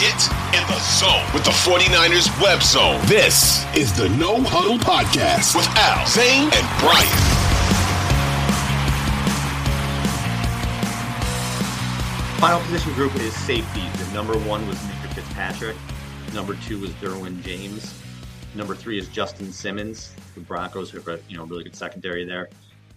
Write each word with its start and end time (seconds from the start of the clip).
Get 0.00 0.28
in 0.54 0.64
the 0.68 0.78
zone 0.78 1.26
with 1.34 1.42
the 1.42 1.50
49ers 1.50 2.30
web 2.40 2.62
zone. 2.62 3.00
This 3.06 3.66
is 3.74 3.92
the 3.92 4.08
No 4.10 4.40
Huddle 4.40 4.78
Podcast 4.78 5.56
with 5.56 5.66
Al, 5.76 6.06
Zane, 6.06 6.48
and 6.54 6.66
Brian. 6.78 7.08
Final 12.38 12.60
position 12.60 12.92
group 12.92 13.12
is 13.16 13.34
safety. 13.34 13.82
The 14.04 14.14
number 14.14 14.38
one 14.48 14.68
was 14.68 14.76
Mr. 14.76 15.12
Fitzpatrick. 15.14 15.76
Number 16.32 16.54
two 16.54 16.78
was 16.78 16.90
Derwin 16.90 17.42
James. 17.42 18.00
Number 18.54 18.76
three 18.76 19.00
is 19.00 19.08
Justin 19.08 19.50
Simmons. 19.50 20.14
The 20.36 20.42
Broncos 20.42 20.92
have 20.92 21.08
a 21.08 21.18
you 21.28 21.36
know 21.36 21.44
really 21.44 21.64
good 21.64 21.74
secondary 21.74 22.24
there. 22.24 22.50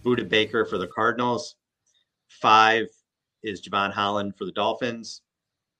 Budda 0.04 0.28
Baker 0.28 0.64
for 0.64 0.78
the 0.78 0.86
Cardinals. 0.86 1.56
Five 2.28 2.86
is 3.42 3.60
Jevon 3.60 3.90
Holland 3.90 4.36
for 4.36 4.44
the 4.44 4.52
Dolphins. 4.52 5.22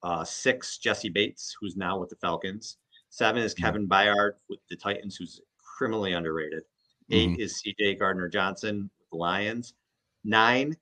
Uh, 0.03 0.25
six, 0.25 0.79
Jessie 0.79 1.09
Bates, 1.09 1.55
who's 1.61 1.77
now 1.77 1.99
with 1.99 2.09
the 2.11 2.17
Falcons. 2.17 2.79
Seven 3.11 3.43
is 3.43 3.55
Kevin 3.55 3.87
Byard 3.89 4.33
with 4.49 4.59
the 4.69 4.77
Titans, 4.77 5.17
who's 5.17 5.41
criminally 5.79 6.13
underrated. 6.13 6.65
8 7.11 7.31
Mhm. 7.31 7.39
is 7.39 7.61
CJ 7.61 7.95
Gardner 7.99 8.29
Johnson 8.29 8.91
with 8.99 9.11
the 9.11 9.17
Lions. 9.17 9.75
Nine, 10.25 10.77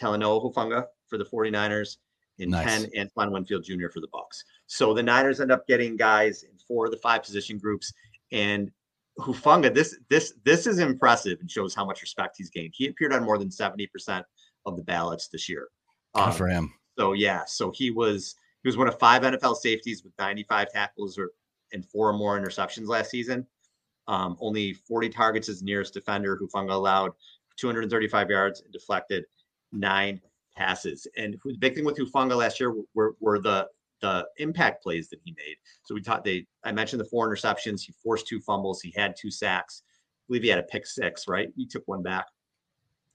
Talanoa 0.00 0.42
Hufanga 0.54 0.86
for 1.08 1.18
the 1.18 1.24
49ers. 1.24 1.98
And 2.40 2.52
Nice. 2.52 2.82
10, 2.84 2.90
Antoine 2.96 3.32
Winfield 3.32 3.64
Jr. 3.64 3.88
for 3.88 4.00
the 4.00 4.06
Bucs. 4.08 4.44
So 4.68 4.94
the 4.94 5.02
Niners 5.02 5.40
end 5.40 5.50
up 5.50 5.66
getting 5.66 5.96
guys 5.96 6.44
in 6.44 6.56
four 6.68 6.84
of 6.84 6.92
the 6.92 6.98
five 6.98 7.22
position 7.24 7.58
groups. 7.58 7.92
And 8.30 8.70
Hufanga, 9.18 9.74
this 9.74 9.98
this 10.08 10.34
this 10.44 10.68
is 10.68 10.78
impressive 10.78 11.40
and 11.40 11.50
shows 11.50 11.74
how 11.74 11.84
much 11.84 12.00
respect 12.02 12.36
he's 12.38 12.50
gained. 12.50 12.72
He 12.76 12.86
appeared 12.86 13.12
on 13.12 13.24
more 13.24 13.36
than 13.38 13.50
70% 13.50 14.24
of 14.66 14.76
the 14.76 14.84
ballots 14.84 15.26
this 15.26 15.48
year. 15.48 15.68
Good 16.14 16.20
Um, 16.22 16.32
for 16.32 16.46
him. 16.46 16.77
So 16.98 17.12
yeah, 17.12 17.44
so 17.46 17.70
he 17.70 17.90
was 17.90 18.34
he 18.62 18.68
was 18.68 18.76
one 18.76 18.88
of 18.88 18.98
five 18.98 19.22
NFL 19.22 19.56
safeties 19.56 20.02
with 20.02 20.12
95 20.18 20.70
tackles 20.70 21.16
or 21.16 21.30
and 21.72 21.84
four 21.84 22.08
or 22.08 22.12
more 22.12 22.38
interceptions 22.38 22.88
last 22.88 23.10
season. 23.10 23.46
Um, 24.08 24.36
only 24.40 24.72
40 24.72 25.10
targets 25.10 25.48
as 25.48 25.62
nearest 25.62 25.94
defender. 25.94 26.38
Hufanga 26.38 26.72
allowed 26.72 27.12
235 27.56 28.30
yards 28.30 28.62
and 28.62 28.72
deflected 28.72 29.24
nine 29.70 30.20
passes. 30.56 31.06
And 31.16 31.36
the 31.44 31.58
big 31.58 31.74
thing 31.74 31.84
with 31.84 31.98
Hufanga 31.98 32.36
last 32.36 32.58
year 32.58 32.74
were, 32.94 33.14
were 33.20 33.38
the 33.38 33.68
the 34.00 34.26
impact 34.38 34.82
plays 34.82 35.08
that 35.08 35.18
he 35.24 35.34
made. 35.36 35.56
So 35.84 35.94
we 35.94 36.00
taught 36.00 36.24
they 36.24 36.46
I 36.64 36.72
mentioned 36.72 37.00
the 37.00 37.04
four 37.04 37.28
interceptions. 37.28 37.82
He 37.82 37.92
forced 38.02 38.26
two 38.26 38.40
fumbles. 38.40 38.80
He 38.80 38.92
had 38.96 39.14
two 39.16 39.30
sacks. 39.30 39.82
I 39.86 40.22
believe 40.28 40.42
he 40.42 40.48
had 40.48 40.58
a 40.58 40.64
pick 40.64 40.86
six, 40.86 41.28
right? 41.28 41.48
He 41.56 41.66
took 41.66 41.86
one 41.86 42.02
back. 42.02 42.26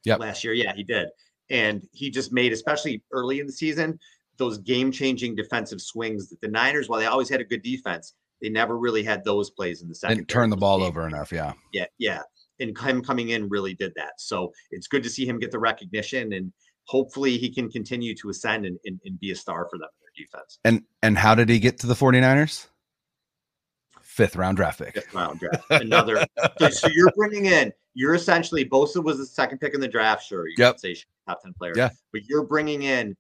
Yep. 0.05 0.19
Last 0.19 0.43
year, 0.43 0.53
yeah, 0.53 0.73
he 0.73 0.83
did. 0.83 1.09
And 1.53 1.87
he 1.93 2.09
just 2.09 2.33
made, 2.33 2.51
especially 2.51 3.03
early 3.11 3.39
in 3.39 3.45
the 3.45 3.53
season, 3.53 3.99
those 4.37 4.57
game-changing 4.57 5.35
defensive 5.35 5.79
swings 5.79 6.29
that 6.29 6.41
the 6.41 6.47
Niners, 6.47 6.89
while 6.89 6.99
they 6.99 7.05
always 7.05 7.29
had 7.29 7.39
a 7.39 7.45
good 7.45 7.61
defense, 7.61 8.15
they 8.41 8.49
never 8.49 8.77
really 8.77 9.03
had 9.03 9.23
those 9.23 9.51
plays 9.51 9.81
in 9.81 9.87
the 9.87 9.95
second. 9.95 10.17
Didn't 10.17 10.29
turn 10.29 10.49
the 10.49 10.57
ball 10.57 10.83
over 10.83 11.07
enough. 11.07 11.31
Yeah. 11.31 11.53
Yeah, 11.71 11.85
yeah. 11.97 12.21
And 12.59 12.77
him 12.77 13.01
coming 13.01 13.29
in 13.29 13.47
really 13.47 13.73
did 13.73 13.93
that. 13.95 14.13
So 14.17 14.51
it's 14.71 14.87
good 14.87 15.03
to 15.03 15.09
see 15.09 15.25
him 15.25 15.39
get 15.39 15.51
the 15.51 15.59
recognition 15.59 16.33
and 16.33 16.51
hopefully 16.85 17.37
he 17.37 17.49
can 17.49 17.69
continue 17.69 18.15
to 18.15 18.29
ascend 18.29 18.65
and, 18.65 18.77
and, 18.85 18.99
and 19.05 19.19
be 19.19 19.31
a 19.31 19.35
star 19.35 19.67
for 19.69 19.77
them 19.77 19.87
in 19.99 20.01
their 20.01 20.25
defense. 20.25 20.59
And 20.63 20.83
and 21.01 21.17
how 21.17 21.35
did 21.35 21.49
he 21.49 21.59
get 21.59 21.79
to 21.79 21.87
the 21.87 21.93
49ers? 21.93 22.67
Fifth 24.01 24.35
round 24.35 24.57
draft 24.57 24.79
pick. 24.79 24.93
Fifth 24.93 25.13
round 25.13 25.39
draft. 25.39 25.63
Another. 25.69 26.25
so 26.69 26.87
you're 26.93 27.11
bringing 27.15 27.45
in, 27.45 27.71
you're 27.93 28.15
essentially, 28.15 28.65
Bosa 28.65 29.03
was 29.03 29.17
the 29.17 29.25
second 29.25 29.59
pick 29.59 29.73
in 29.73 29.79
the 29.81 29.87
draft. 29.87 30.25
Sure. 30.25 30.47
You 30.47 30.55
Yep. 30.57 30.79
say 30.79 30.95
top 31.27 31.41
10 31.43 31.53
player. 31.53 31.73
Yeah. 31.75 31.89
But 32.11 32.25
you're 32.25 32.43
bringing 32.43 32.83
in 32.83 33.15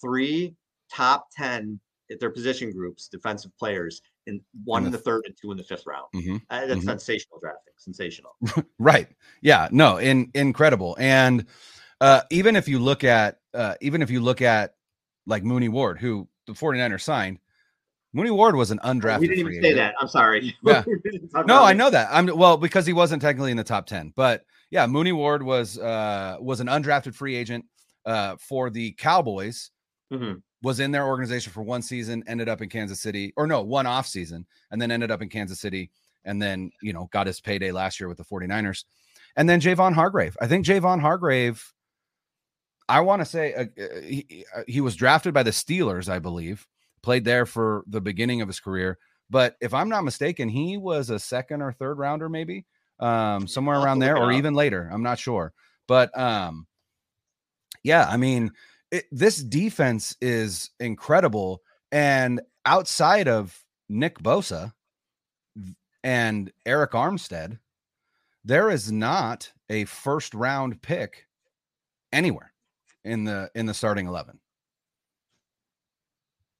three 0.00 0.54
top 0.90 1.28
10 1.36 1.78
at 2.10 2.20
their 2.20 2.30
position 2.30 2.70
groups, 2.72 3.08
defensive 3.08 3.50
players, 3.58 4.00
and 4.26 4.40
one 4.64 4.82
In 4.82 4.86
in 4.86 4.92
the 4.92 4.98
third 4.98 5.22
and 5.26 5.36
two 5.40 5.50
in 5.50 5.56
the 5.56 5.62
fifth 5.64 5.86
round. 5.86 6.06
Mhm. 6.14 6.40
Uh, 6.50 6.66
that's 6.66 6.80
Mhm. 6.80 6.84
sensational 6.84 7.38
drafting. 7.40 7.74
Sensational. 7.78 8.32
Right. 8.78 9.08
Yeah. 9.42 9.68
No. 9.72 9.98
In 9.98 10.30
incredible. 10.34 10.96
And 10.98 11.46
uh, 12.00 12.22
even 12.30 12.56
if 12.56 12.68
you 12.68 12.78
look 12.78 13.04
at 13.04 13.40
uh, 13.54 13.74
even 13.80 14.02
if 14.02 14.10
you 14.10 14.20
look 14.20 14.42
at 14.42 14.74
like 15.26 15.42
Mooney 15.42 15.68
Ward, 15.68 15.98
who 15.98 16.28
the 16.46 16.52
49ers 16.52 17.02
signed, 17.02 17.38
Mooney 18.16 18.30
Ward 18.30 18.56
was 18.56 18.70
an 18.70 18.78
undrafted. 18.82 19.20
we 19.20 19.28
didn't 19.28 19.52
even 19.52 19.62
say 19.62 19.74
that. 19.74 19.94
I'm 20.00 20.08
sorry. 20.08 20.56
Yeah. 20.64 20.82
We 20.86 20.98
didn't 21.10 21.28
talk 21.28 21.46
No, 21.46 21.62
I 21.62 21.74
know 21.74 21.90
that. 21.90 22.08
I'm 22.10 22.26
well 22.36 22.56
because 22.56 22.86
he 22.86 22.94
wasn't 22.94 23.20
technically 23.20 23.50
in 23.50 23.58
the 23.58 23.62
top 23.64 23.86
10. 23.86 24.14
But 24.16 24.44
yeah, 24.70 24.86
Mooney 24.86 25.12
Ward 25.12 25.42
was 25.42 25.78
uh 25.78 26.38
was 26.40 26.60
an 26.60 26.66
undrafted 26.68 27.14
free 27.14 27.36
agent 27.36 27.66
uh 28.06 28.36
for 28.36 28.70
the 28.70 28.92
Cowboys. 28.92 29.70
Mhm. 30.12 30.40
Was 30.62 30.80
in 30.80 30.90
their 30.92 31.04
organization 31.06 31.52
for 31.52 31.62
one 31.62 31.82
season, 31.82 32.24
ended 32.26 32.48
up 32.48 32.62
in 32.62 32.70
Kansas 32.70 33.00
City, 33.00 33.34
or 33.36 33.46
no, 33.46 33.60
one 33.62 33.86
off 33.86 34.06
season, 34.06 34.46
and 34.70 34.80
then 34.80 34.90
ended 34.90 35.10
up 35.10 35.20
in 35.20 35.28
Kansas 35.28 35.60
City, 35.60 35.90
and 36.24 36.40
then 36.40 36.70
you 36.80 36.94
know 36.94 37.08
got 37.12 37.26
his 37.26 37.40
payday 37.40 37.70
last 37.70 38.00
year 38.00 38.08
with 38.08 38.16
the 38.16 38.24
49ers. 38.24 38.84
And 39.36 39.46
then 39.46 39.60
Javon 39.60 39.92
Hargrave. 39.92 40.36
I 40.40 40.46
think 40.46 40.64
Javon 40.64 41.00
Hargrave, 41.00 41.62
I 42.88 43.00
want 43.00 43.20
to 43.20 43.26
say 43.26 43.52
uh, 43.52 43.64
uh, 43.78 44.00
he, 44.00 44.46
uh, 44.56 44.62
he 44.66 44.80
was 44.80 44.96
drafted 44.96 45.34
by 45.34 45.42
the 45.42 45.50
Steelers, 45.50 46.08
I 46.08 46.18
believe, 46.18 46.66
played 47.02 47.24
there 47.24 47.46
for 47.46 47.84
the 47.86 48.00
beginning 48.00 48.40
of 48.40 48.48
his 48.48 48.60
career. 48.60 48.98
But 49.28 49.56
if 49.60 49.74
I'm 49.74 49.88
not 49.88 50.04
mistaken, 50.04 50.48
he 50.48 50.76
was 50.76 51.10
a 51.10 51.18
second 51.18 51.62
or 51.62 51.72
third 51.72 51.98
rounder, 51.98 52.28
maybe 52.28 52.64
um, 53.00 53.46
somewhere 53.46 53.78
around 53.78 53.98
there, 53.98 54.16
or 54.16 54.32
even 54.32 54.54
later. 54.54 54.88
I'm 54.92 55.02
not 55.02 55.18
sure. 55.18 55.52
But 55.88 56.16
um, 56.18 56.66
yeah, 57.82 58.06
I 58.08 58.16
mean, 58.16 58.52
it, 58.90 59.04
this 59.10 59.42
defense 59.42 60.16
is 60.20 60.70
incredible. 60.80 61.62
And 61.92 62.40
outside 62.64 63.28
of 63.28 63.58
Nick 63.88 64.18
Bosa 64.18 64.72
and 66.02 66.52
Arik 66.66 66.90
Armstead, 66.90 67.58
there 68.44 68.70
is 68.70 68.92
not 68.92 69.52
a 69.68 69.84
first 69.84 70.34
round 70.34 70.80
pick 70.82 71.26
anywhere 72.12 72.52
in 73.04 73.24
the 73.24 73.50
in 73.54 73.66
the 73.66 73.74
starting 73.74 74.06
11. 74.06 74.38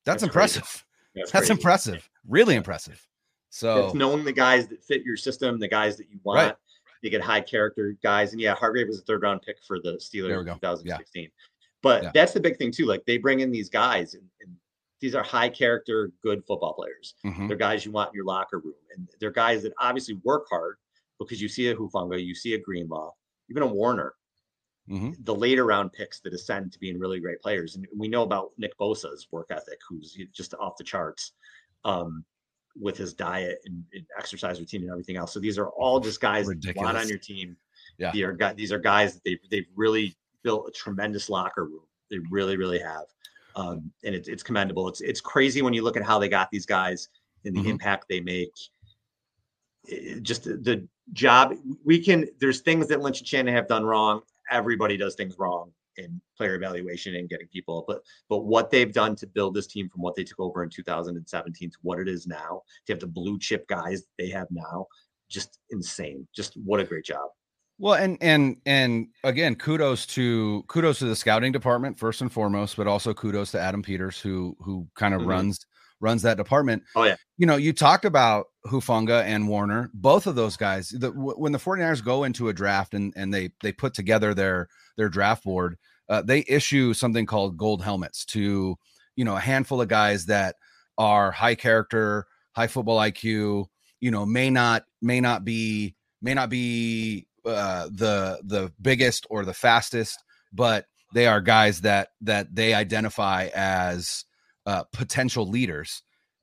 That's, 0.07 0.23
That's 0.23 0.23
impressive. 0.23 0.85
That's, 1.15 1.31
That's 1.33 1.51
impressive. 1.51 2.09
Really 2.27 2.55
impressive. 2.55 3.07
So 3.51 3.87
It's 3.87 3.95
knowing 3.95 4.25
the 4.25 4.33
guys 4.33 4.67
that 4.69 4.83
fit 4.83 5.03
your 5.05 5.17
system, 5.17 5.59
the 5.59 5.69
guys 5.69 5.97
that 5.99 6.09
you 6.11 6.19
want. 6.25 6.39
Right. 6.39 6.55
You 7.03 7.11
get 7.11 7.21
high 7.21 7.43
character 7.43 7.95
guys, 8.03 8.33
and 8.33 8.41
yeah, 8.41 8.55
Hargrave 8.55 8.89
was 8.89 8.99
a 8.99 9.03
third 9.03 9.23
round 9.23 9.43
pick 9.43 9.57
for 9.67 9.79
the 9.81 9.93
Steelers 9.93 10.39
in 10.41 10.47
go. 10.47 10.55
2016. 10.55 11.29
But 11.83 12.03
Yeah. 12.05 12.11
that's 12.15 12.33
the 12.33 12.41
big 12.41 12.57
thing 12.57 12.73
too. 12.73 12.87
Like 12.87 13.05
they 13.07 13.19
bring 13.19 13.41
in 13.41 13.51
these 13.53 13.69
guys, 13.69 14.15
and, 14.15 14.25
and 14.41 14.57
these 15.01 15.15
are 15.15 15.23
high 15.23 15.49
character, 15.51 16.11
good 16.23 16.43
football 16.47 16.73
players. 16.75 17.15
mhm, 17.25 17.47
They're 17.49 17.57
guys 17.57 17.85
you 17.85 17.93
want 17.93 18.09
in 18.11 18.15
your 18.17 18.25
locker 18.25 18.59
room, 18.59 18.75
and 18.97 19.07
they're 19.21 19.31
guys 19.31 19.63
that 19.63 19.73
obviously 19.79 20.15
work 20.25 20.47
hard 20.51 20.77
because 21.19 21.41
you 21.41 21.49
see 21.49 21.69
a 21.69 21.77
Hufanga, 21.77 22.23
you 22.25 22.35
see 22.35 22.55
a 22.55 22.59
Greenlaw, 22.59 23.13
even 23.51 23.63
a 23.63 23.67
Warner. 23.67 24.15
Mhm. 24.89 25.25
The 25.25 25.35
later 25.35 25.65
round 25.65 25.93
picks 25.93 26.21
that 26.21 26.33
ascend 26.35 26.73
to 26.73 26.79
being 26.79 26.99
really 26.99 27.21
great 27.21 27.41
players, 27.41 27.77
and 27.77 27.87
we 27.97 28.09
know 28.09 28.23
about 28.23 28.53
Nick 28.59 28.77
Bosa's 28.79 29.27
work 29.31 29.49
ethic, 29.51 29.79
who's 29.89 30.17
just 30.33 30.55
off 30.55 30.77
the 30.77 30.85
charts. 30.85 31.33
Um, 31.85 32.25
with 32.79 32.97
his 32.97 33.15
diet 33.15 33.59
and, 33.65 33.83
and 33.95 34.05
exercise 34.19 34.61
routine 34.61 34.83
and 34.83 34.91
everything 34.91 35.17
else. 35.17 35.33
So 35.33 35.41
these 35.41 35.59
are 35.59 35.69
all 35.69 35.99
just 35.99 36.21
guys 36.21 36.47
that 36.47 36.63
you 36.63 36.73
want 36.77 36.97
on 36.97 37.09
your 37.09 37.17
team. 37.19 37.57
Yeah. 37.99 38.11
They 38.13 38.23
are 38.23 38.37
these 38.55 38.71
are 38.73 38.79
guys 38.79 39.15
that 39.15 39.25
they've 39.25 39.39
they've 39.51 39.69
really 39.75 40.15
built 40.43 40.69
a 40.69 40.73
tremendous 40.73 41.31
locker 41.31 41.65
room. 41.65 41.87
They 42.11 42.19
really, 42.31 42.57
really 42.57 42.79
have. 42.79 43.05
Um, 43.55 43.91
and 44.05 44.15
it's 44.15 44.29
it's 44.29 44.43
commendable. 44.43 44.89
It's 44.89 45.01
it's 45.01 45.21
crazy 45.23 45.63
when 45.63 45.73
you 45.73 45.83
look 45.83 45.97
at 45.97 46.03
how 46.03 46.19
they 46.19 46.29
got 46.29 46.51
these 46.51 46.67
guys 46.67 47.09
and 47.47 47.57
the 47.57 47.63
Mhm. 47.63 47.71
impact 47.71 48.07
they 48.09 48.21
make. 48.21 48.53
It- 49.85 50.23
just 50.23 50.45
the, 50.45 50.57
the 50.57 50.87
job 51.13 51.55
we 51.85 51.99
can 52.01 52.29
there's 52.41 52.61
things 52.61 52.89
that 52.89 53.01
Lynch 53.01 53.21
and 53.21 53.29
Shannon 53.29 53.55
have 53.55 53.69
done 53.69 53.85
wrong. 53.85 54.21
Everybody 54.51 54.97
does 54.97 55.15
things 55.15 55.37
wrong 55.39 55.73
in 55.97 56.21
player 56.37 56.55
evaluation 56.55 57.15
and 57.15 57.29
getting 57.29 57.49
people, 57.49 57.85
but 57.89 58.03
but 58.29 58.45
what 58.45 58.71
they've 58.71 58.93
done 58.93 59.17
to 59.17 59.27
build 59.27 59.55
this 59.55 59.67
team 59.67 59.89
from 59.89 60.03
what 60.03 60.15
they 60.15 60.25
took 60.25 60.41
over 60.41 60.63
in 60.63 60.69
2017 60.71 61.71
to 61.71 61.77
what 61.83 61.99
it 61.99 62.09
is 62.09 62.27
now, 62.27 62.63
to 62.87 62.93
have 62.93 63.01
the 63.01 63.07
blue 63.07 63.39
chip 63.39 63.67
guys 63.67 64.03
they 64.19 64.29
have 64.29 64.47
now, 64.51 64.87
just 65.31 65.59
insane. 65.71 66.27
Just 66.35 66.55
what 66.65 66.81
a 66.81 66.85
great 66.85 67.05
job. 67.05 67.29
Well, 67.79 67.95
and 67.95 68.17
and 68.23 68.57
and 68.67 69.09
again, 69.25 69.55
kudos 69.55 70.07
to 70.09 70.63
kudos 70.69 70.99
to 71.01 71.07
the 71.07 71.17
scouting 71.17 71.53
department 71.53 71.99
first 71.99 72.21
and 72.21 72.33
foremost, 72.33 72.77
but 72.77 72.87
also 72.87 73.13
kudos 73.15 73.51
to 73.53 73.61
Adam 73.61 73.83
Peters 73.83 74.21
who 74.21 74.57
who 74.61 74.87
kind 74.97 75.15
of 75.15 75.23
Mhm. 75.23 75.27
runs 75.29 75.67
runs 76.01 76.23
that 76.23 76.37
department. 76.37 76.83
Oh, 76.95 77.05
yeah. 77.05 77.17
You 77.39 77.47
know, 77.47 77.57
you 77.57 77.73
talked 77.73 78.05
about 78.05 78.47
Hufanga 78.67 79.23
and 79.25 79.49
Warner, 79.49 79.91
both 79.95 80.27
of 80.27 80.35
those 80.35 80.57
guys. 80.57 80.91
The, 80.91 81.11
w- 81.11 81.37
when 81.37 81.53
the 81.53 81.59
49ers 81.59 82.05
go 82.05 82.25
into 82.25 82.49
a 82.49 82.53
draft 82.53 82.95
and 82.95 83.13
and 83.17 83.33
they 83.33 83.51
they 83.63 83.73
put 83.73 83.95
together 83.95 84.35
their 84.35 84.69
their 84.97 85.09
draft 85.09 85.45
board, 85.45 85.77
uh, 86.09 86.23
they 86.23 86.45
issue 86.49 86.95
something 86.95 87.27
called 87.27 87.57
gold 87.57 87.83
helmets 87.83 88.25
to, 88.27 88.77
you 89.17 89.25
know, 89.25 89.37
a 89.37 89.41
handful 89.41 89.81
of 89.81 89.89
guys 89.89 90.27
that 90.27 90.57
are 90.99 91.31
high 91.31 91.55
character, 91.55 92.27
high 92.53 92.67
football 92.67 92.99
IQ, 92.99 93.67
you 94.01 94.11
know, 94.11 94.27
may 94.27 94.51
not 94.51 94.85
may 95.03 95.21
not 95.21 95.45
be 95.45 95.95
may 96.23 96.35
not 96.35 96.49
be 96.51 97.27
uh, 97.45 97.87
the 97.87 98.41
the 98.45 98.73
biggest 98.81 99.27
or 99.31 99.45
the 99.45 99.55
fastest, 99.55 100.23
but 100.53 100.87
they 101.15 101.27
are 101.27 101.41
guys 101.41 101.83
that 101.83 102.09
that 102.23 102.55
they 102.55 102.75
identify 102.75 103.49
as 103.55 104.25
uh, 104.67 104.85
potential 104.93 105.47
leaders. 105.49 106.03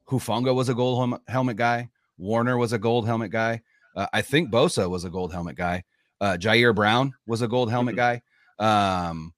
Hufanga 0.10 0.54
was 0.54 0.70
a 0.70 0.74
gold 0.74 1.20
helmet 1.28 1.58
guy. 1.58 1.90
Warner 2.18 2.58
was 2.58 2.74
a 2.74 2.80
gold 2.80 3.06
helmet 3.06 3.32
guy. 3.32 3.62
Uh, 3.96 4.08
I 4.14 4.22
think 4.22 4.50
Bosa 4.52 4.90
was 4.90 5.04
a 5.04 5.10
gold 5.10 5.32
helmet 5.32 5.56
guy. 5.56 5.84
Uh, 6.20 6.38
Ji'Ayir 6.38 6.74
Brown 6.74 7.14
was 7.28 7.42
a 7.42 7.48
gold 7.48 7.70
helmet 7.70 7.96
mm-hmm. 7.96 8.20
guy. 8.60 9.10
Um, 9.10 9.34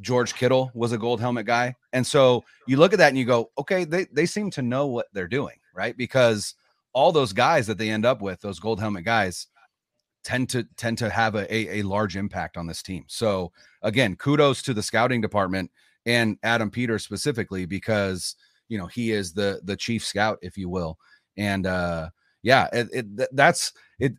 George 0.00 0.34
Kittle 0.34 0.70
was 0.74 0.92
a 0.92 0.98
gold 0.98 1.20
helmet 1.20 1.46
guy. 1.46 1.74
And 1.92 2.06
so 2.06 2.44
you 2.66 2.76
look 2.76 2.92
at 2.92 2.98
that 2.98 3.08
and 3.08 3.18
you 3.18 3.24
go, 3.24 3.50
okay, 3.58 3.84
they, 3.84 4.06
they 4.12 4.26
seem 4.26 4.50
to 4.52 4.62
know 4.62 4.86
what 4.86 5.06
they're 5.12 5.28
doing, 5.28 5.56
right? 5.74 5.96
Because 5.96 6.54
all 6.92 7.12
those 7.12 7.32
guys 7.32 7.66
that 7.68 7.78
they 7.78 7.90
end 7.90 8.04
up 8.04 8.20
with, 8.20 8.40
those 8.40 8.58
gold 8.58 8.80
helmet 8.80 9.04
guys, 9.04 9.46
tend 10.24 10.48
to 10.48 10.64
tend 10.76 10.96
to 10.96 11.10
have 11.10 11.34
a, 11.34 11.54
a, 11.54 11.80
a 11.80 11.82
large 11.82 12.16
impact 12.16 12.56
on 12.56 12.66
this 12.66 12.82
team. 12.82 13.04
So 13.08 13.52
again, 13.82 14.16
kudos 14.16 14.62
to 14.62 14.74
the 14.74 14.82
scouting 14.82 15.20
department 15.20 15.70
and 16.06 16.38
Adam 16.42 16.70
Peters 16.70 17.04
specifically 17.04 17.66
because 17.66 18.36
you 18.68 18.78
know 18.78 18.86
he 18.86 19.12
is 19.12 19.32
the 19.32 19.60
the 19.64 19.76
chief 19.76 20.04
scout, 20.04 20.38
if 20.42 20.56
you 20.56 20.68
will. 20.68 20.98
And 21.36 21.66
uh 21.66 22.10
yeah, 22.42 22.68
it, 22.72 22.88
it 22.92 23.36
that's 23.36 23.72
it. 23.98 24.12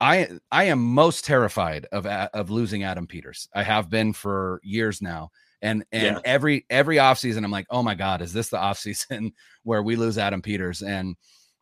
I 0.00 0.28
I 0.50 0.64
am 0.64 0.82
most 0.82 1.24
terrified 1.24 1.86
of 1.92 2.06
of 2.06 2.50
losing 2.50 2.82
Adam 2.82 3.06
Peters. 3.06 3.48
I 3.54 3.62
have 3.62 3.90
been 3.90 4.12
for 4.12 4.60
years 4.62 5.00
now. 5.00 5.30
And 5.62 5.84
and 5.92 6.16
yeah. 6.16 6.20
every 6.24 6.66
every 6.70 6.96
offseason 6.96 7.44
I'm 7.44 7.50
like, 7.50 7.66
"Oh 7.70 7.84
my 7.84 7.94
god, 7.94 8.20
is 8.20 8.32
this 8.32 8.48
the 8.48 8.56
offseason 8.56 9.32
where 9.62 9.82
we 9.82 9.94
lose 9.94 10.18
Adam 10.18 10.42
Peters?" 10.42 10.82
And 10.82 11.16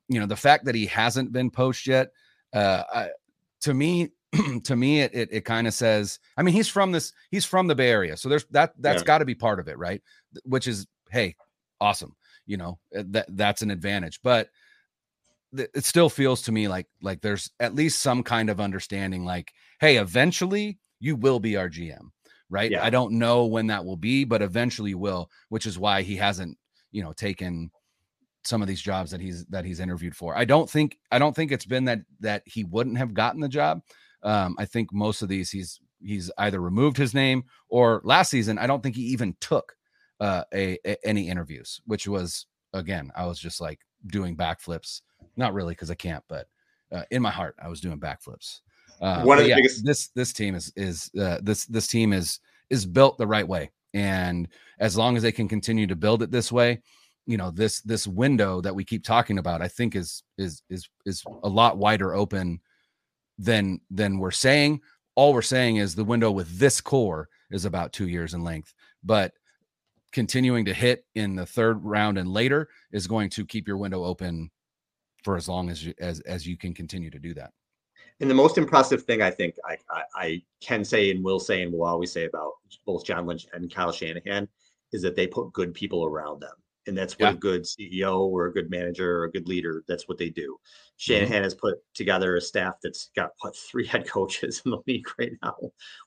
you 0.09 0.19
know, 0.19 0.27
the 0.27 0.37
fact 0.37 0.65
that 0.65 0.75
he 0.75 0.87
hasn't 0.87 1.33
been 1.33 1.51
poached 1.51 1.87
yet, 1.87 2.09
uh 2.55 2.83
I, 2.93 3.09
to 3.63 3.75
me 3.75 4.09
to 4.65 4.77
me 4.77 5.01
it 5.01 5.15
it, 5.15 5.29
it 5.33 5.45
kind 5.45 5.67
of 5.67 5.75
says, 5.75 6.19
I 6.37 6.43
mean, 6.43 6.55
he's 6.55 6.69
from 6.69 6.93
this 6.93 7.13
he's 7.31 7.45
from 7.45 7.67
the 7.67 7.75
Bay 7.75 7.91
Area. 7.91 8.17
So 8.17 8.29
there's 8.29 8.45
that 8.51 8.73
that's 8.79 9.03
yeah. 9.03 9.07
got 9.07 9.19
to 9.19 9.25
be 9.25 9.35
part 9.35 9.61
of 9.61 9.69
it, 9.69 9.79
right? 9.79 10.03
Which 10.45 10.67
is 10.67 10.87
hey, 11.11 11.37
awesome. 11.81 12.15
You 12.47 12.57
know, 12.57 12.79
eh, 12.95 13.03
that 13.09 13.27
that's 13.31 13.63
an 13.63 13.71
advantage. 13.71 14.21
But 14.23 14.51
it 15.53 15.85
still 15.85 16.09
feels 16.09 16.43
to 16.43 16.53
me 16.53 16.69
like 16.69 16.87
like 17.03 17.21
there's 17.21 17.51
at 17.59 17.75
least 17.75 18.01
some 18.01 18.23
kind 18.23 18.51
of 18.51 18.61
understanding 18.61 19.25
like 19.25 19.53
hey 19.81 19.97
eventually 19.97 20.79
you 21.01 21.17
will 21.17 21.41
be 21.41 21.57
our 21.57 21.69
gm 21.69 22.11
right 22.49 22.71
yeah. 22.71 22.85
i 22.85 22.91
don't 22.91 23.13
know 23.13 23.47
when 23.47 23.67
that 23.67 23.85
will 23.85 23.97
be 23.97 24.25
but 24.25 24.43
eventually 24.43 24.95
will 24.95 25.29
which 25.49 25.67
is 25.67 25.79
why 25.79 26.03
he 26.03 26.17
hasn't 26.17 26.57
you 26.93 27.03
know 27.03 27.13
taken 27.13 27.71
some 28.45 28.63
of 28.63 28.69
these 28.69 28.81
jobs 28.81 29.11
that 29.11 29.21
he's 29.21 29.45
that 29.47 29.65
he's 29.65 29.81
interviewed 29.81 30.15
for 30.15 30.37
i 30.37 30.45
don't 30.45 30.71
think 30.71 30.99
i 31.11 31.19
don't 31.19 31.35
think 31.35 31.51
it's 31.51 31.67
been 31.67 31.85
that 31.85 32.01
that 32.21 32.43
he 32.47 32.65
wouldn't 32.65 32.99
have 32.99 33.13
gotten 33.13 33.41
the 33.41 33.49
job 33.49 33.83
um 34.23 34.55
i 34.59 34.65
think 34.65 34.93
most 34.93 35.23
of 35.23 35.29
these 35.29 35.51
he's 35.51 35.81
he's 36.03 36.31
either 36.39 36.61
removed 36.61 36.97
his 36.97 37.15
name 37.15 37.45
or 37.69 38.01
last 38.05 38.31
season 38.31 38.59
i 38.59 38.67
don't 38.67 38.83
think 38.83 38.97
he 38.97 39.03
even 39.03 39.35
took 39.41 39.77
uh 40.21 40.45
a, 40.55 40.79
a 40.87 40.97
any 41.07 41.29
interviews 41.29 41.81
which 41.87 42.07
was 42.09 42.47
again 42.73 43.11
i 43.17 43.27
was 43.27 43.39
just 43.39 43.61
like 43.61 43.81
doing 44.07 44.37
backflips 44.37 45.03
not 45.37 45.55
really 45.55 45.73
because 45.73 45.91
I 45.91 45.95
can't, 45.95 46.25
but 46.29 46.47
uh, 46.93 47.03
in 47.11 47.23
my 47.23 47.31
heart, 47.31 47.57
I 47.61 47.69
was 47.69 47.81
doing 47.81 47.99
backflips. 47.99 48.61
Uh, 49.01 49.23
One 49.23 49.39
of 49.39 49.45
the 49.45 49.51
yeah, 49.51 49.57
biggest. 49.57 49.85
This 49.85 50.09
this 50.09 50.33
team 50.33 50.55
is 50.55 50.73
is 50.77 51.11
uh, 51.19 51.39
this 51.43 51.65
this 51.67 51.87
team 51.87 52.13
is 52.13 52.41
is 52.69 52.87
built 52.87 53.19
the 53.19 53.27
right 53.27 53.47
way, 53.47 53.71
and 53.95 54.49
as 54.79 54.97
long 54.97 55.17
as 55.17 55.23
they 55.23 55.33
can 55.33 55.49
continue 55.49 55.87
to 55.87 55.97
build 55.97 56.23
it 56.23 56.31
this 56.31 56.53
way, 56.53 56.83
you 57.27 57.37
know 57.37 57.51
this 57.51 57.81
this 57.81 58.07
window 58.07 58.61
that 58.61 58.75
we 58.75 58.85
keep 58.85 59.05
talking 59.05 59.39
about, 59.39 59.63
I 59.63 59.69
think 59.69 59.97
is 59.97 60.23
is 60.37 60.63
is 60.69 60.89
is 61.07 61.25
a 61.43 61.49
lot 61.49 61.79
wider 61.79 62.15
open 62.15 62.61
than 63.41 63.81
than 63.91 64.19
we're 64.19 64.31
saying. 64.31 64.81
All 65.17 65.33
we're 65.33 65.43
saying 65.43 65.77
is 65.77 65.95
the 65.95 66.05
window 66.05 66.31
with 66.31 66.59
this 66.59 66.81
core 66.81 67.29
is 67.51 67.65
about 67.65 67.93
two 67.93 68.09
years 68.09 68.35
in 68.35 68.45
length, 68.45 68.75
but 69.03 69.33
continuing 70.13 70.65
to 70.67 70.75
hit 70.75 71.05
in 71.15 71.35
the 71.37 71.47
third 71.47 71.85
round 71.85 72.19
and 72.19 72.29
later 72.29 72.69
is 72.93 73.07
going 73.07 73.31
to 73.31 73.47
keep 73.47 73.67
your 73.67 73.77
window 73.77 74.05
open 74.05 74.51
for 75.25 75.37
as 75.37 75.49
long 75.49 75.71
as 75.71 75.85
you, 75.85 75.95
as 75.99 76.21
as 76.21 76.47
you 76.47 76.57
can 76.57 76.75
continue 76.75 77.11
to 77.11 77.19
do 77.19 77.35
that. 77.35 77.53
And 78.21 78.29
the 78.31 78.35
most 78.35 78.59
impressive 78.59 79.05
thing 79.05 79.23
I 79.23 79.31
think 79.31 79.55
I, 79.65 79.79
I, 79.91 80.03
I 80.15 80.43
can 80.61 80.85
say 80.85 81.11
and 81.11 81.25
will 81.25 81.41
say 81.41 81.63
and 81.63 81.73
will 81.73 81.85
always 81.85 82.13
say 82.13 82.27
about 82.27 82.53
both 82.85 83.05
John 83.05 83.27
Lynch 83.27 83.47
and 83.55 83.73
Kyle 83.73 83.93
Shanahan 83.93 84.47
is 84.93 85.01
that 85.03 85.17
they 85.17 85.27
put 85.27 85.53
good 85.53 85.73
people 85.73 86.05
around 86.05 86.41
them. 86.41 86.53
And 86.87 86.97
that's 86.97 87.15
what 87.19 87.27
yeah. 87.27 87.33
a 87.33 87.37
good 87.37 87.63
CEO 87.65 88.21
or 88.21 88.47
a 88.47 88.53
good 88.53 88.71
manager 88.71 89.19
or 89.19 89.25
a 89.25 89.31
good 89.31 89.47
leader, 89.47 89.85
that's 89.87 90.09
what 90.09 90.19
they 90.19 90.31
do. 90.31 90.57
Shanahan 90.97 91.29
mm-hmm. 91.29 91.45
has 91.45 91.55
put 91.55 91.77
together 91.95 92.37
a 92.37 92.41
staff 92.41 92.75
that's 92.83 93.11
got 93.15 93.31
what 93.41 93.55
three 93.57 93.87
head 93.93 94.09
coaches 94.09 94.63
in 94.65 94.71
the 94.71 94.79
league 94.87 95.07
right 95.19 95.33
now, 95.43 95.57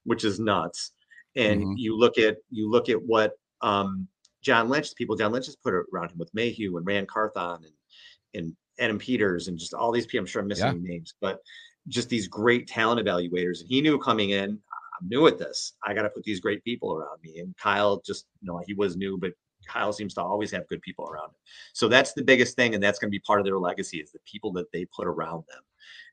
which 0.03 0.23
is 0.23 0.39
nuts. 0.39 0.91
And 1.35 1.61
mm-hmm. 1.61 1.73
you 1.77 1.97
look 1.97 2.17
at 2.17 2.37
you 2.49 2.69
look 2.69 2.89
at 2.89 3.01
what 3.01 3.33
um, 3.61 4.07
John 4.41 4.69
Lynch, 4.69 4.89
the 4.89 4.95
people 4.95 5.15
John 5.15 5.31
Lynch 5.31 5.45
has 5.45 5.55
put 5.55 5.73
around 5.73 6.11
him 6.11 6.17
with 6.17 6.33
Mayhew 6.33 6.77
and 6.77 6.85
Ran 6.85 7.05
Carthon 7.05 7.63
and 7.63 7.73
and 8.35 8.55
Adam 8.79 8.97
Peters 8.97 9.47
and 9.47 9.57
just 9.57 9.73
all 9.73 9.91
these 9.91 10.05
people. 10.05 10.23
I'm 10.23 10.27
sure 10.27 10.41
I'm 10.41 10.47
missing 10.47 10.81
yeah. 10.83 10.91
names, 10.91 11.13
but 11.21 11.39
just 11.87 12.09
these 12.09 12.27
great 12.27 12.67
talent 12.67 13.05
evaluators. 13.05 13.61
And 13.61 13.69
he 13.69 13.81
knew 13.81 13.97
coming 13.97 14.31
in, 14.31 14.51
I'm 14.51 15.09
new 15.09 15.27
at 15.27 15.37
this. 15.37 15.73
I 15.83 15.93
got 15.93 16.03
to 16.03 16.09
put 16.09 16.23
these 16.23 16.39
great 16.39 16.63
people 16.63 16.93
around 16.93 17.19
me. 17.23 17.39
And 17.39 17.55
Kyle 17.57 18.01
just, 18.05 18.25
you 18.41 18.47
know, 18.47 18.61
he 18.65 18.73
was 18.73 18.95
new, 18.95 19.17
but 19.17 19.31
Kyle 19.67 19.93
seems 19.93 20.13
to 20.15 20.21
always 20.21 20.51
have 20.51 20.67
good 20.67 20.81
people 20.81 21.07
around 21.09 21.29
him. 21.29 21.35
So 21.73 21.87
that's 21.87 22.13
the 22.13 22.23
biggest 22.23 22.55
thing. 22.55 22.73
And 22.73 22.83
that's 22.83 22.99
going 22.99 23.09
to 23.09 23.11
be 23.11 23.19
part 23.19 23.39
of 23.39 23.45
their 23.45 23.59
legacy 23.59 23.97
is 23.97 24.11
the 24.11 24.19
people 24.25 24.51
that 24.53 24.71
they 24.71 24.85
put 24.85 25.07
around 25.07 25.43
them 25.49 25.61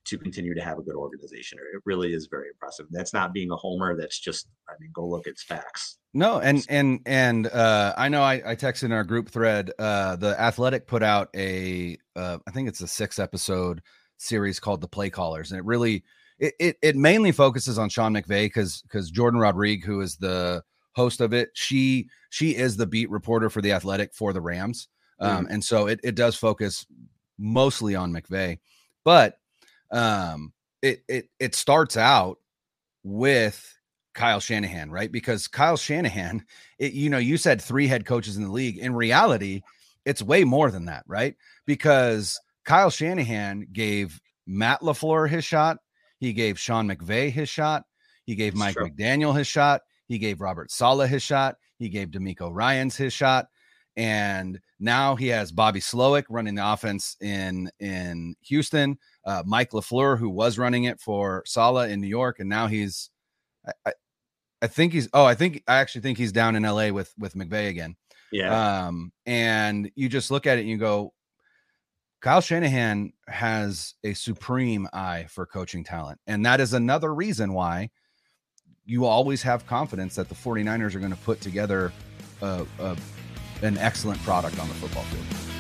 to 0.06 0.18
continue 0.18 0.54
to 0.54 0.62
have 0.62 0.78
a 0.78 0.82
good 0.82 0.94
organization. 0.94 1.58
It 1.74 1.82
really 1.84 2.12
is 2.12 2.26
very 2.26 2.48
impressive. 2.48 2.86
That's 2.90 3.12
not 3.12 3.32
being 3.32 3.50
a 3.50 3.56
homer. 3.56 3.96
That's 3.96 4.18
just, 4.18 4.48
I 4.68 4.72
mean, 4.80 4.90
go 4.94 5.06
look 5.06 5.26
at 5.26 5.38
facts. 5.38 5.98
No, 6.12 6.40
and 6.40 6.66
and 6.68 7.00
and 7.06 7.46
uh, 7.46 7.94
I 7.96 8.08
know 8.08 8.22
I, 8.22 8.42
I 8.44 8.56
texted 8.56 8.84
in 8.84 8.92
our 8.92 9.04
group 9.04 9.28
thread. 9.28 9.70
Uh, 9.78 10.16
the 10.16 10.40
Athletic 10.40 10.88
put 10.88 11.04
out 11.04 11.28
a, 11.36 11.96
uh, 12.16 12.38
I 12.48 12.50
think 12.50 12.68
it's 12.68 12.80
a 12.80 12.88
six 12.88 13.20
episode 13.20 13.80
series 14.16 14.58
called 14.58 14.80
The 14.80 14.88
Play 14.88 15.10
Callers, 15.10 15.52
and 15.52 15.60
it 15.60 15.64
really 15.64 16.02
it 16.40 16.54
it, 16.58 16.76
it 16.82 16.96
mainly 16.96 17.30
focuses 17.30 17.78
on 17.78 17.88
Sean 17.90 18.14
McVay 18.14 18.46
because 18.46 18.82
because 18.82 19.12
Jourdan 19.12 19.40
Rodrigue, 19.40 19.84
who 19.84 20.00
is 20.00 20.16
the 20.16 20.64
host 20.92 21.20
of 21.20 21.32
it, 21.32 21.50
she 21.54 22.08
she 22.30 22.56
is 22.56 22.76
the 22.76 22.86
beat 22.86 23.10
reporter 23.10 23.50
for 23.50 23.60
the 23.60 23.72
Athletic 23.72 24.14
for 24.14 24.32
the 24.32 24.40
Rams, 24.40 24.88
um, 25.18 25.46
mm. 25.46 25.50
and 25.50 25.64
so 25.64 25.86
it 25.86 26.00
it 26.02 26.14
does 26.14 26.36
focus 26.36 26.86
mostly 27.38 27.94
on 27.94 28.12
McVay, 28.12 28.58
but 29.04 29.38
um, 29.90 30.52
it 30.82 31.02
it 31.08 31.28
it 31.38 31.54
starts 31.54 31.96
out 31.96 32.38
with 33.02 33.78
Kyle 34.14 34.40
Shanahan, 34.40 34.90
right? 34.90 35.10
Because 35.10 35.48
Kyle 35.48 35.76
Shanahan, 35.76 36.44
it, 36.78 36.92
you 36.92 37.10
know, 37.10 37.18
you 37.18 37.36
said 37.36 37.60
three 37.60 37.86
head 37.86 38.04
coaches 38.04 38.36
in 38.36 38.44
the 38.44 38.50
league. 38.50 38.78
In 38.78 38.94
reality, 38.94 39.62
it's 40.04 40.22
way 40.22 40.44
more 40.44 40.70
than 40.70 40.86
that, 40.86 41.04
right? 41.06 41.36
Because 41.66 42.40
Kyle 42.64 42.90
Shanahan 42.90 43.66
gave 43.72 44.20
Matt 44.46 44.80
LaFleur 44.80 45.28
his 45.28 45.44
shot. 45.44 45.78
He 46.18 46.32
gave 46.32 46.58
Sean 46.58 46.88
McVay 46.88 47.30
his 47.30 47.48
shot. 47.48 47.84
He 48.24 48.34
gave 48.34 48.54
Mike 48.54 48.76
McDaniel 48.76 49.36
his 49.36 49.46
shot. 49.46 49.82
He 50.10 50.18
gave 50.18 50.40
Robert 50.40 50.72
Saleh 50.72 51.08
his 51.08 51.22
shot. 51.22 51.54
He 51.78 51.88
gave 51.88 52.08
DeMeco 52.08 52.50
Ryans 52.52 52.96
his 52.96 53.12
shot. 53.12 53.46
And 53.96 54.58
now 54.80 55.14
he 55.14 55.28
has 55.28 55.52
Bobby 55.52 55.78
Slowik 55.78 56.24
running 56.28 56.56
the 56.56 56.72
offense 56.72 57.16
in 57.20 57.70
in 57.78 58.34
Houston. 58.42 58.98
Uh, 59.24 59.44
Mike 59.46 59.70
LaFleur, 59.70 60.18
who 60.18 60.28
was 60.28 60.58
running 60.58 60.84
it 60.84 61.00
for 61.00 61.44
Saleh 61.46 61.90
in 61.90 62.00
New 62.00 62.08
York, 62.08 62.40
and 62.40 62.48
now 62.48 62.66
he's 62.66 63.10
I, 63.86 63.92
I 64.60 64.66
think 64.66 64.92
he's 64.92 65.08
oh, 65.14 65.24
I 65.24 65.36
think 65.36 65.62
I 65.68 65.76
actually 65.76 66.00
think 66.00 66.18
he's 66.18 66.32
down 66.32 66.56
in 66.56 66.64
LA 66.64 66.88
with 66.88 67.14
with 67.16 67.34
McVay 67.34 67.68
again. 67.68 67.94
Yeah. 68.32 68.86
Um, 68.88 69.12
and 69.26 69.92
you 69.94 70.08
just 70.08 70.32
look 70.32 70.48
at 70.48 70.58
it 70.58 70.62
and 70.62 70.70
you 70.70 70.76
go, 70.76 71.12
Kyle 72.20 72.40
Shanahan 72.40 73.12
has 73.28 73.94
a 74.02 74.14
supreme 74.14 74.88
eye 74.92 75.26
for 75.28 75.46
coaching 75.46 75.84
talent. 75.84 76.18
And 76.26 76.44
that 76.46 76.58
is 76.58 76.72
another 76.72 77.14
reason 77.14 77.52
why 77.52 77.90
you 78.84 79.04
always 79.04 79.42
have 79.42 79.66
confidence 79.66 80.16
that 80.16 80.28
the 80.28 80.34
49ers 80.34 80.94
are 80.94 80.98
going 80.98 81.12
to 81.12 81.18
put 81.18 81.40
together 81.40 81.92
a, 82.42 82.66
a, 82.78 82.96
an 83.62 83.78
excellent 83.78 84.20
product 84.22 84.58
on 84.58 84.68
the 84.68 84.74
football 84.74 85.04
field. 85.04 85.59